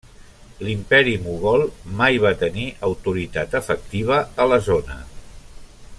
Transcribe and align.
L'Imperi 0.67 1.11
Mogol 1.25 1.65
mai 1.99 2.17
va 2.25 2.31
tenir 2.41 2.65
autoritat 2.89 3.55
efectiva 3.63 4.19
a 4.47 4.53
la 4.55 4.63
zona. 4.73 4.99